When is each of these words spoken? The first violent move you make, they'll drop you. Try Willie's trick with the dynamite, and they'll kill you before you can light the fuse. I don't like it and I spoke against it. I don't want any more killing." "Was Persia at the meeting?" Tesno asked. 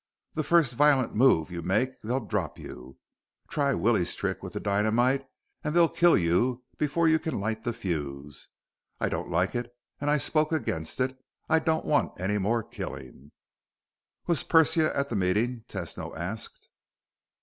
The 0.33 0.41
first 0.41 0.73
violent 0.73 1.13
move 1.13 1.51
you 1.51 1.61
make, 1.61 2.01
they'll 2.01 2.25
drop 2.25 2.57
you. 2.57 2.97
Try 3.47 3.75
Willie's 3.75 4.15
trick 4.15 4.41
with 4.41 4.53
the 4.53 4.59
dynamite, 4.59 5.27
and 5.63 5.75
they'll 5.75 5.87
kill 5.87 6.17
you 6.17 6.63
before 6.79 7.07
you 7.07 7.19
can 7.19 7.39
light 7.39 7.63
the 7.63 7.71
fuse. 7.71 8.47
I 8.99 9.09
don't 9.09 9.29
like 9.29 9.53
it 9.53 9.71
and 9.99 10.09
I 10.09 10.17
spoke 10.17 10.51
against 10.51 10.99
it. 10.99 11.15
I 11.49 11.59
don't 11.59 11.85
want 11.85 12.19
any 12.19 12.39
more 12.39 12.63
killing." 12.63 13.31
"Was 14.25 14.41
Persia 14.41 14.91
at 14.97 15.09
the 15.09 15.15
meeting?" 15.15 15.65
Tesno 15.69 16.17
asked. 16.17 16.69